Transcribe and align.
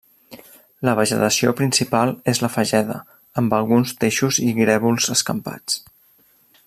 La 0.87 0.93
vegetació 0.99 1.51
principal 1.59 2.13
és 2.33 2.41
la 2.45 2.49
fageda, 2.55 2.97
amb 3.43 3.53
alguns 3.59 3.93
teixos 4.05 4.41
i 4.49 4.49
grèvols 4.63 5.11
escampats. 5.19 5.79